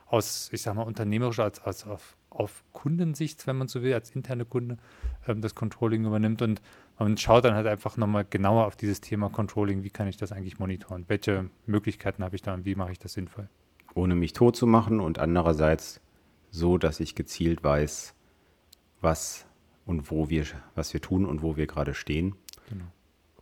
aus, 0.05 0.49
ich 0.51 0.61
sag 0.61 0.75
mal, 0.75 0.83
unternehmerisch 0.83 1.39
als, 1.39 1.61
als 1.61 1.85
auf, 1.85 2.17
auf 2.29 2.63
Kundensicht, 2.73 3.45
wenn 3.45 3.57
man 3.57 3.67
so 3.67 3.83
will, 3.83 3.93
als 3.93 4.11
interne 4.11 4.45
Kunde 4.45 4.77
ähm, 5.27 5.41
das 5.41 5.53
Controlling 5.53 6.05
übernimmt 6.05 6.41
und 6.41 6.61
man 6.97 7.17
schaut 7.17 7.45
dann 7.45 7.53
halt 7.53 7.67
einfach 7.67 7.95
nochmal 7.97 8.25
genauer 8.29 8.65
auf 8.65 8.75
dieses 8.75 9.01
Thema 9.01 9.29
Controlling, 9.29 9.83
wie 9.83 9.89
kann 9.89 10.07
ich 10.07 10.17
das 10.17 10.31
eigentlich 10.31 10.59
monitoren, 10.59 11.05
welche 11.07 11.49
Möglichkeiten 11.65 12.23
habe 12.23 12.35
ich 12.35 12.41
da 12.41 12.53
und 12.53 12.65
wie 12.65 12.75
mache 12.75 12.91
ich 12.91 12.99
das 12.99 13.13
sinnvoll. 13.13 13.49
Ohne 13.93 14.15
mich 14.15 14.33
tot 14.33 14.55
zu 14.55 14.67
machen 14.67 14.99
und 14.99 15.19
andererseits 15.19 16.01
so, 16.51 16.77
dass 16.77 16.99
ich 16.99 17.15
gezielt 17.15 17.63
weiß, 17.63 18.15
was 19.01 19.45
und 19.89 20.11
wo 20.11 20.29
wir, 20.29 20.45
was 20.75 20.93
wir 20.93 21.01
tun 21.01 21.25
und 21.25 21.41
wo 21.41 21.57
wir 21.57 21.65
gerade 21.65 21.95
stehen. 21.95 22.35
Genau. 22.69 22.85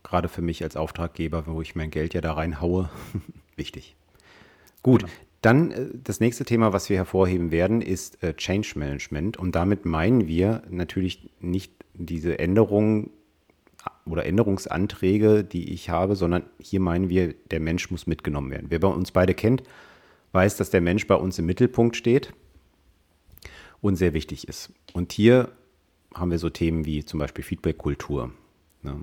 Gerade 0.02 0.30
für 0.30 0.40
mich 0.40 0.62
als 0.62 0.76
Auftraggeber, 0.76 1.44
wo 1.46 1.60
ich 1.60 1.76
mein 1.76 1.90
Geld 1.90 2.14
ja 2.14 2.22
da 2.22 2.32
reinhaue, 2.32 2.88
wichtig. 3.56 3.96
Gut, 4.82 5.02
genau. 5.02 5.12
dann 5.42 5.70
äh, 5.72 5.88
das 6.02 6.20
nächste 6.20 6.46
Thema, 6.46 6.72
was 6.72 6.88
wir 6.88 6.96
hervorheben 6.96 7.50
werden, 7.50 7.82
ist 7.82 8.22
äh, 8.22 8.32
Change 8.32 8.72
Management. 8.76 9.36
Und 9.36 9.54
damit 9.54 9.84
meinen 9.84 10.26
wir 10.26 10.62
natürlich 10.70 11.28
nicht 11.38 11.72
diese 11.92 12.38
Änderungen 12.38 13.10
oder 14.06 14.24
Änderungsanträge, 14.24 15.44
die 15.44 15.70
ich 15.74 15.90
habe, 15.90 16.16
sondern 16.16 16.44
hier 16.58 16.80
meinen 16.80 17.10
wir, 17.10 17.34
der 17.50 17.60
Mensch 17.60 17.90
muss 17.90 18.06
mitgenommen 18.06 18.50
werden. 18.50 18.68
Wer 18.70 18.78
bei 18.78 18.88
uns 18.88 19.10
beide 19.10 19.34
kennt, 19.34 19.64
weiß, 20.32 20.56
dass 20.56 20.70
der 20.70 20.80
Mensch 20.80 21.06
bei 21.06 21.14
uns 21.14 21.38
im 21.38 21.44
Mittelpunkt 21.44 21.94
steht 21.94 22.32
und 23.82 23.96
sehr 23.96 24.14
wichtig 24.14 24.48
ist. 24.48 24.72
Und 24.94 25.12
hier 25.12 25.50
haben 26.14 26.30
wir 26.30 26.38
so 26.38 26.50
Themen 26.50 26.84
wie 26.84 27.04
zum 27.04 27.20
Beispiel 27.20 27.44
Feedback-Kultur. 27.44 28.32
Ne? 28.82 29.00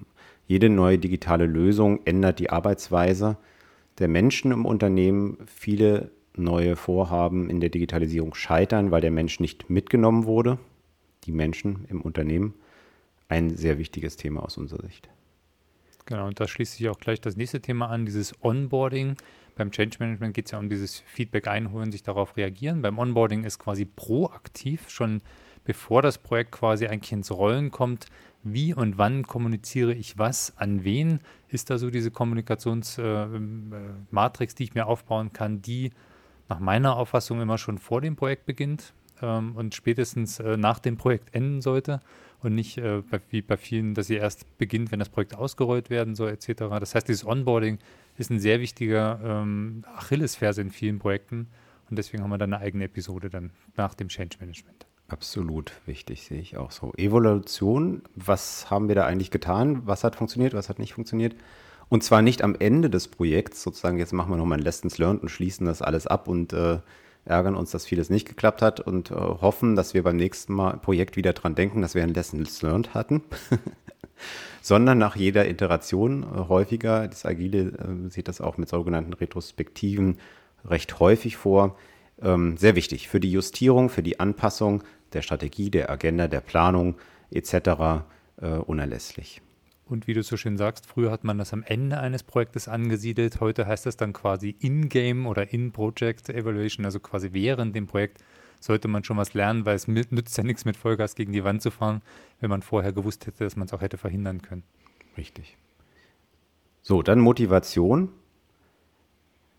Jede 0.47 0.69
neue 0.69 0.97
digitale 0.97 1.45
Lösung 1.45 2.01
ändert 2.05 2.39
die 2.39 2.50
Arbeitsweise 2.50 3.38
der 3.97 4.07
Menschen 4.07 4.51
im 4.51 4.65
Unternehmen. 4.65 5.38
Viele 5.47 6.12
neue 6.35 6.75
Vorhaben 6.75 7.50
in 7.50 7.59
der 7.59 7.69
Digitalisierung 7.69 8.35
scheitern, 8.35 8.91
weil 8.91 9.01
der 9.01 9.12
Mensch 9.12 9.39
nicht 9.39 9.69
mitgenommen 9.69 10.25
wurde. 10.25 10.59
Die 11.24 11.31
Menschen 11.31 11.85
im 11.89 12.01
Unternehmen. 12.01 12.53
Ein 13.27 13.55
sehr 13.55 13.79
wichtiges 13.79 14.17
Thema 14.17 14.43
aus 14.43 14.57
unserer 14.57 14.83
Sicht. 14.83 15.09
Genau, 16.05 16.27
und 16.27 16.39
da 16.39 16.47
schließt 16.47 16.75
sich 16.75 16.88
auch 16.89 17.00
gleich 17.00 17.19
das 17.19 17.35
nächste 17.35 17.62
Thema 17.62 17.89
an, 17.89 18.05
dieses 18.05 18.35
Onboarding. 18.43 19.15
Beim 19.55 19.71
Change 19.71 19.97
Management 20.00 20.35
geht 20.35 20.45
es 20.45 20.51
ja 20.51 20.59
um 20.59 20.69
dieses 20.69 21.00
Feedback 21.00 21.47
einholen, 21.47 21.91
sich 21.91 22.03
darauf 22.03 22.38
reagieren. 22.38 22.83
Beim 22.83 23.00
Onboarding 23.00 23.43
ist 23.43 23.57
quasi 23.57 23.85
proaktiv 23.85 24.89
schon 24.89 25.21
bevor 25.65 26.01
das 26.01 26.17
Projekt 26.17 26.51
quasi 26.51 26.88
eigentlich 26.88 27.12
ins 27.12 27.31
Rollen 27.31 27.72
kommt, 27.72 28.07
wie 28.43 28.74
und 28.74 28.98
wann 28.98 29.27
kommuniziere 29.27 29.93
ich 29.93 30.17
was, 30.17 30.53
an 30.57 30.84
wen 30.84 31.19
ist 31.50 31.69
da 31.69 31.77
so 31.77 31.89
diese 31.89 32.12
Kommunikationsmatrix, 32.12 34.53
äh, 34.53 34.53
äh, 34.53 34.57
die 34.57 34.63
ich 34.63 34.75
mir 34.75 34.86
aufbauen 34.86 35.34
kann, 35.34 35.62
die 35.62 35.91
nach 36.48 36.60
meiner 36.60 36.95
Auffassung 36.95 37.41
immer 37.41 37.57
schon 37.57 37.79
vor 37.79 38.01
dem 38.01 38.15
Projekt 38.15 38.45
beginnt 38.45 38.93
ähm, 39.22 39.55
und 39.55 39.74
spätestens 39.74 40.39
äh, 40.39 40.57
nach 40.57 40.79
dem 40.79 40.98
Projekt 40.98 41.34
enden 41.34 41.62
sollte 41.62 42.01
und 42.41 42.53
nicht 42.53 42.77
äh, 42.77 43.01
bei, 43.10 43.19
wie 43.29 43.41
bei 43.41 43.57
vielen, 43.57 43.95
dass 43.95 44.07
sie 44.07 44.15
erst 44.15 44.57
beginnt, 44.60 44.91
wenn 44.91 45.00
das 45.00 45.10
Projekt 45.10 45.36
ausgerollt 45.36 45.89
werden 45.89 46.13
soll, 46.13 46.29
etc. 46.29 46.53
Das 46.79 46.93
heißt, 46.93 47.07
dieses 47.07 47.25
Onboarding 47.25 47.79
ist 48.17 48.29
ein 48.29 48.39
sehr 48.39 48.60
wichtiger 48.60 49.19
ähm, 49.24 49.84
Achillesferse 49.95 50.62
in 50.62 50.69
vielen 50.69 51.00
Projekten 51.00 51.48
und 51.89 51.98
deswegen 51.98 52.24
haben 52.24 52.29
wir 52.29 52.38
dann 52.38 52.53
eine 52.53 52.63
eigene 52.63 52.86
Episode 52.86 53.29
dann 53.29 53.51
nach 53.75 53.95
dem 53.95 54.07
Change 54.07 54.38
Management. 54.39 54.86
Absolut 55.07 55.71
wichtig, 55.85 56.24
sehe 56.24 56.39
ich 56.39 56.57
auch 56.57 56.71
so. 56.71 56.91
Evolution, 56.97 58.01
was 58.15 58.71
haben 58.71 58.88
wir 58.88 58.95
da 58.95 59.05
eigentlich 59.05 59.29
getan? 59.29 59.83
Was 59.85 60.03
hat 60.03 60.15
funktioniert, 60.15 60.55
was 60.55 60.67
hat 60.67 60.79
nicht 60.79 60.95
funktioniert? 60.95 61.35
Und 61.89 62.03
zwar 62.03 62.24
nicht 62.24 62.43
am 62.43 62.55
Ende 62.57 62.89
des 62.89 63.07
Projekts, 63.07 63.62
sozusagen, 63.62 64.00
jetzt 64.00 64.13
machen 64.13 64.31
wir 64.31 64.38
nochmal 64.38 64.57
ein 64.57 64.63
Lessons 64.63 64.97
Learned 64.97 65.21
und 65.21 65.29
schließen 65.29 65.67
das 65.67 65.83
alles 65.83 66.07
ab 66.07 66.27
und 66.27 66.53
äh, 66.53 66.79
ärgern 67.25 67.55
uns, 67.55 67.69
dass 67.69 67.85
vieles 67.85 68.09
nicht 68.09 68.27
geklappt 68.27 68.63
hat 68.63 68.79
und 68.79 69.12
äh, 69.12 69.15
hoffen, 69.15 69.75
dass 69.75 69.93
wir 69.93 70.01
beim 70.01 70.15
nächsten 70.15 70.53
Mal 70.53 70.77
Projekt 70.77 71.17
wieder 71.17 71.33
dran 71.33 71.53
denken, 71.53 71.83
dass 71.83 71.93
wir 71.93 72.01
ein 72.01 72.13
Lessons 72.13 72.62
Learned 72.63 72.93
hatten. 72.95 73.21
Sondern 74.62 74.97
nach 74.97 75.15
jeder 75.15 75.47
Iteration 75.47 76.24
äh, 76.24 76.47
häufiger, 76.47 77.07
das 77.07 77.25
Agile 77.25 77.59
äh, 77.59 78.09
sieht 78.09 78.27
das 78.27 78.41
auch 78.41 78.57
mit 78.57 78.69
sogenannten 78.69 79.13
Retrospektiven 79.13 80.17
recht 80.63 81.00
häufig 81.00 81.38
vor, 81.38 81.75
ähm, 82.21 82.57
sehr 82.57 82.75
wichtig 82.75 83.07
für 83.07 83.19
die 83.19 83.31
Justierung, 83.31 83.89
für 83.89 84.03
die 84.03 84.19
Anpassung 84.19 84.83
der 85.15 85.22
Strategie, 85.22 85.72
der 85.72 85.89
Agenda, 85.89 86.27
der 86.27 86.41
Planung 86.41 86.95
etc. 87.31 87.53
äh, 88.41 88.50
unerlässlich. 88.65 89.41
Und 89.88 90.07
wie 90.07 90.13
du 90.13 90.24
so 90.24 90.36
schön 90.36 90.57
sagst, 90.57 90.88
früher 90.88 91.12
hat 91.12 91.24
man 91.24 91.38
das 91.38 91.53
am 91.53 91.63
Ende 91.63 92.00
eines 92.00 92.24
Projektes 92.24 92.67
angesiedelt. 92.67 93.39
Heute 93.39 93.67
heißt 93.67 93.86
das 93.86 93.98
dann 93.98 94.13
quasi 94.13 94.55
In-Game 94.60 95.27
oder 95.27 95.53
In-Project 95.53 96.29
Evaluation, 96.29 96.86
also 96.86 97.00
quasi 97.00 97.34
während 97.34 97.75
dem 97.75 97.86
Projekt 97.86 98.24
sollte 98.60 98.88
man 98.88 99.03
schon 99.03 99.17
was 99.17 99.36
lernen, 99.36 99.65
weil 99.65 99.75
es 99.75 99.88
nützt 99.88 100.38
ja 100.38 100.43
nichts 100.43 100.65
mit 100.65 100.75
Vollgas 100.75 101.13
gegen 101.13 101.34
die 101.34 101.43
Wand 101.43 101.62
zu 101.62 101.69
fahren, 101.69 102.01
wenn 102.39 102.50
man 102.50 102.63
vorher 102.63 102.93
gewusst 102.93 103.27
hätte, 103.27 103.43
dass 103.43 103.55
man 103.55 103.67
es 103.67 103.74
auch 103.74 103.81
hätte 103.81 103.98
verhindern 103.98 104.41
können. 104.41 104.63
Richtig. 105.17 105.55
So, 106.81 107.03
dann 107.03 107.19
Motivation. 107.19 108.10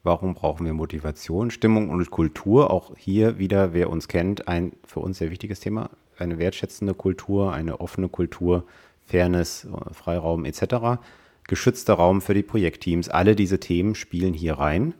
Warum 0.07 0.35
brauchen 0.35 0.65
wir 0.65 0.73
Motivation? 0.73 1.51
Stimmung 1.51 1.91
und 1.91 2.13
Kultur, 2.13 2.71
auch 2.71 2.97
hier 2.97 3.41
wieder, 3.41 3.73
wer 3.73 3.91
uns 3.91 4.07
kennt, 4.07 4.47
ein 4.47 4.75
für 4.85 5.01
uns 5.01 5.19
sehr 5.19 5.33
wichtiges 5.33 5.59
Thema. 5.59 5.91
Eine 6.17 6.39
wertschätzende 6.39 6.95
Kultur, 6.95 7.53
eine 7.53 7.81
offene 7.81 8.09
Kultur, 8.09 8.65
Fairness, 9.05 9.67
Freiraum 9.91 10.45
etc. 10.45 11.03
Geschützter 11.49 11.95
Raum 11.95 12.21
für 12.21 12.35
die 12.35 12.45
Projektteams. 12.45 13.09
Alle 13.09 13.35
diese 13.35 13.59
Themen 13.59 13.97
spielen 13.97 14.33
hier 14.33 14.61
rein. 14.61 14.95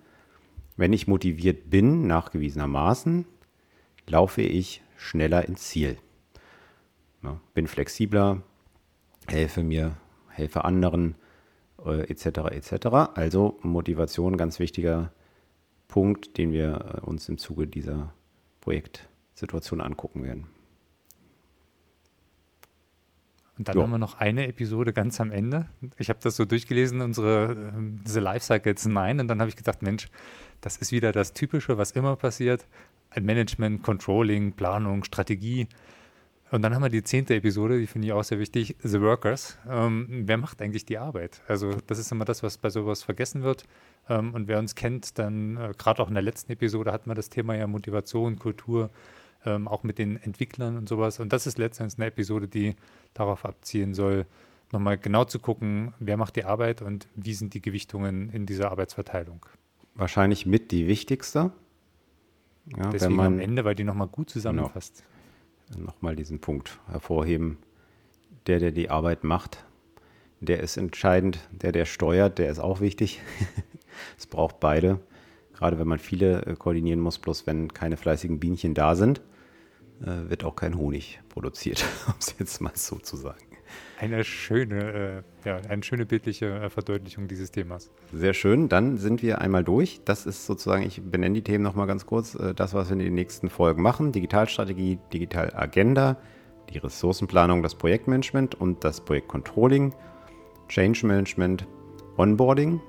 Wenn 0.77 0.93
ich 0.93 1.07
motiviert 1.07 1.71
bin, 1.71 2.09
nachgewiesenermaßen, 2.09 3.27
laufe 4.09 4.43
ich 4.43 4.83
schneller 4.97 5.47
ins 5.47 5.69
Ziel. 5.69 5.99
Bin 7.55 7.69
flexibler, 7.69 8.43
helfe 9.29 9.63
mir, 9.63 9.99
helfe 10.31 10.65
anderen, 10.65 11.15
äh, 11.87 12.11
etc. 12.11 12.27
etc. 12.51 12.87
Also 13.15 13.59
Motivation, 13.63 14.37
ganz 14.37 14.59
wichtiger 14.59 15.13
Punkt, 15.89 16.37
den 16.39 16.53
wir 16.53 17.01
äh, 17.03 17.07
uns 17.07 17.29
im 17.29 17.39
Zuge 17.39 17.67
dieser 17.67 18.13
Projektsituation 18.61 19.81
angucken 19.81 20.25
werden. 20.25 20.47
Und 23.59 23.69
dann 23.69 23.77
jo. 23.77 23.83
haben 23.83 23.91
wir 23.91 23.99
noch 23.99 24.19
eine 24.19 24.47
Episode 24.49 24.93
ganz 24.93 25.21
am 25.21 25.31
Ende. 25.31 25.67
Ich 25.97 26.11
habe 26.11 26.19
das 26.23 26.37
so 26.37 26.45
durchgelesen, 26.45 27.01
unsere 27.01 27.53
äh, 27.53 28.05
diese 28.05 28.21
Lifecycles 28.21 28.87
9, 28.87 29.21
und 29.21 29.29
dann 29.29 29.41
habe 29.41 29.49
ich 29.49 29.57
gedacht, 29.57 29.83
Mensch, 29.83 30.09
das 30.61 30.77
ist 30.77 30.93
wieder 30.93 31.13
das 31.13 31.33
Typische, 31.33 31.79
was 31.79 31.93
immer 31.93 32.17
passiert. 32.17 32.67
Management, 33.19 33.83
Controlling, 33.83 34.53
Planung, 34.53 35.05
Strategie. 35.05 35.69
Und 36.51 36.63
dann 36.63 36.75
haben 36.75 36.83
wir 36.83 36.89
die 36.89 37.03
zehnte 37.03 37.35
Episode, 37.35 37.81
die 37.81 37.89
finde 37.89 38.07
ich 38.07 38.13
auch 38.13 38.23
sehr 38.23 38.39
wichtig, 38.39 38.77
The 38.81 39.01
Workers. 39.01 39.59
Ähm, 39.69 40.07
wer 40.27 40.37
macht 40.37 40.63
eigentlich 40.63 40.85
die 40.85 40.97
Arbeit? 40.97 41.43
Also 41.49 41.75
das 41.89 41.99
ist 41.99 42.13
immer 42.13 42.25
das, 42.25 42.43
was 42.43 42.57
bei 42.57 42.71
sowas 42.71 43.03
vergessen 43.03 43.43
wird. 43.43 43.65
Ähm, 44.09 44.33
und 44.33 44.47
wer 44.47 44.61
uns 44.61 44.77
kennt, 44.77 45.19
dann 45.19 45.57
äh, 45.57 45.73
gerade 45.77 46.03
auch 46.03 46.09
in 46.09 46.15
der 46.15 46.23
letzten 46.23 46.53
Episode 46.53 46.93
hatten 46.93 47.11
wir 47.11 47.15
das 47.15 47.31
Thema 47.31 47.57
ja 47.57 47.67
Motivation, 47.67 48.39
Kultur, 48.39 48.91
ähm, 49.45 49.67
auch 49.67 49.83
mit 49.83 49.99
den 49.99 50.23
Entwicklern 50.23 50.77
und 50.77 50.89
sowas. 50.89 51.19
Und 51.19 51.33
das 51.33 51.49
ist 51.49 51.59
letztendlich 51.59 51.99
eine 51.99 52.07
Episode, 52.07 52.47
die 52.47 52.77
darauf 53.13 53.45
abzielen 53.45 53.95
soll, 53.95 54.25
nochmal 54.73 54.99
genau 54.99 55.25
zu 55.25 55.41
gucken, 55.41 55.95
wer 55.99 56.17
macht 56.17 56.37
die 56.37 56.45
Arbeit 56.45 56.81
und 56.81 57.09
wie 57.17 57.35
sind 57.35 57.55
die 57.55 57.63
Gewichtungen 57.63 58.31
in 58.31 58.47
dieser 58.47 58.71
Arbeitsverteilung. 58.71 59.45
Wahrscheinlich 59.95 60.47
mit 60.47 60.71
die 60.71 60.87
wichtigste. 60.87 61.53
Ja, 62.77 62.91
Deswegen 62.91 63.17
man, 63.17 63.27
am 63.27 63.39
Ende, 63.41 63.65
weil 63.65 63.75
die 63.75 63.85
nochmal 63.85 64.09
gut 64.09 64.31
zusammenfasst. 64.31 64.99
Genau, 64.99 65.16
nochmal 65.77 66.17
diesen 66.17 66.41
Punkt 66.41 66.79
hervorheben. 66.89 67.59
Der, 68.47 68.61
der 68.61 68.71
die 68.71 68.91
Arbeit 68.91 69.25
macht, 69.25 69.65
der 70.41 70.61
ist 70.61 70.77
entscheidend. 70.77 71.41
Der, 71.51 71.73
der 71.73 71.85
steuert, 71.85 72.39
der 72.39 72.51
ist 72.51 72.59
auch 72.59 72.81
wichtig. 72.81 73.21
es 74.19 74.27
braucht 74.27 74.61
beide. 74.61 75.01
Gerade 75.55 75.79
wenn 75.79 75.89
man 75.89 75.99
viele 75.99 76.43
äh, 76.43 76.55
koordinieren 76.55 77.01
muss, 77.01 77.19
bloß 77.19 77.47
wenn 77.47 77.73
keine 77.73 77.97
fleißigen 77.97 78.39
Bienchen 78.39 78.75
da 78.75 78.95
sind, 78.95 79.23
äh, 80.03 80.29
wird 80.29 80.45
auch 80.45 80.55
kein 80.55 80.77
Honig 80.77 81.21
produziert, 81.29 81.85
um 82.07 82.15
es 82.21 82.35
jetzt 82.39 82.61
mal 82.61 82.73
so 82.75 82.97
zu 82.97 83.17
sagen. 83.17 83.46
Eine 83.99 84.25
schöne, 84.25 85.23
äh, 85.45 85.49
ja, 85.49 85.61
eine 85.69 85.83
schöne 85.83 86.07
bildliche 86.07 86.47
äh, 86.47 86.71
Verdeutlichung 86.71 87.29
dieses 87.29 87.51
Themas. 87.51 87.91
Sehr 88.13 88.35
schön. 88.35 88.69
Dann 88.69 88.99
sind 88.99 89.23
wir 89.23 89.41
einmal 89.41 89.65
durch. 89.65 90.01
Das 90.05 90.27
ist 90.27 90.47
sozusagen, 90.47 90.83
ich 90.83 91.03
benenne 91.03 91.35
die 91.35 91.43
Themen 91.43 91.65
nochmal 91.65 91.87
ganz 91.87 92.07
kurz, 92.07 92.35
äh, 92.35 92.55
das, 92.55 92.75
was 92.75 92.89
wir 92.89 92.95
in 92.95 92.99
den 92.99 93.15
nächsten 93.15 93.49
Folgen 93.49 93.83
machen. 93.83 94.13
Digitalstrategie, 94.13 94.99
Digitalagenda, 95.13 96.17
die 96.71 96.79
Ressourcenplanung, 96.79 97.63
das 97.63 97.75
Projektmanagement 97.75 98.55
und 98.55 98.85
das 98.85 99.01
Projektcontrolling, 99.01 99.95
Change 100.69 101.07
Management, 101.07 101.67
Onboarding, 102.17 102.81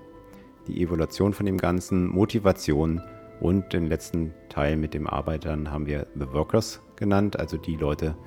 die 0.68 0.82
Evaluation 0.82 1.34
von 1.34 1.46
dem 1.46 1.58
Ganzen, 1.58 2.08
Motivation 2.08 3.02
und 3.40 3.72
den 3.74 3.88
letzten 3.88 4.34
Teil 4.50 4.76
mit 4.78 4.94
den 4.94 5.08
Arbeitern 5.08 5.72
haben 5.72 5.86
wir 5.86 6.08
The 6.16 6.32
Workers 6.34 6.82
genannt, 6.96 7.40
also 7.40 7.58
die 7.58 7.76
Leute, 7.76 8.18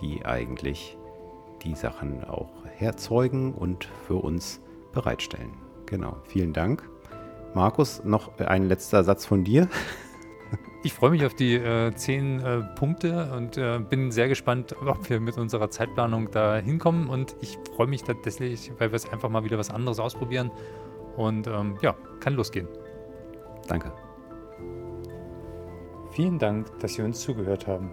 die 0.00 0.24
eigentlich 0.24 0.98
die 1.64 1.74
Sachen 1.74 2.24
auch 2.24 2.50
herzeugen 2.76 3.54
und 3.54 3.84
für 4.06 4.16
uns 4.16 4.60
bereitstellen. 4.92 5.52
Genau, 5.86 6.16
vielen 6.24 6.52
Dank. 6.52 6.88
Markus, 7.54 8.02
noch 8.04 8.38
ein 8.38 8.64
letzter 8.68 9.04
Satz 9.04 9.26
von 9.26 9.44
dir. 9.44 9.68
Ich 10.84 10.94
freue 10.94 11.10
mich 11.10 11.24
auf 11.24 11.34
die 11.34 11.54
äh, 11.54 11.94
zehn 11.94 12.40
äh, 12.40 12.60
Punkte 12.74 13.32
und 13.36 13.56
äh, 13.56 13.78
bin 13.78 14.10
sehr 14.10 14.26
gespannt, 14.28 14.74
ob 14.84 15.08
wir 15.08 15.20
mit 15.20 15.38
unserer 15.38 15.70
Zeitplanung 15.70 16.32
da 16.32 16.56
hinkommen. 16.56 17.08
Und 17.08 17.36
ich 17.40 17.56
freue 17.76 17.86
mich 17.86 18.02
tatsächlich, 18.02 18.72
weil 18.78 18.90
wir 18.90 18.96
es 18.96 19.08
einfach 19.08 19.28
mal 19.28 19.44
wieder 19.44 19.58
was 19.58 19.70
anderes 19.70 20.00
ausprobieren. 20.00 20.50
Und 21.16 21.46
ähm, 21.46 21.78
ja, 21.82 21.94
kann 22.18 22.34
losgehen. 22.34 22.66
Danke. 23.68 23.92
Vielen 26.10 26.40
Dank, 26.40 26.66
dass 26.80 26.94
Sie 26.94 27.02
uns 27.02 27.20
zugehört 27.20 27.68
haben. 27.68 27.92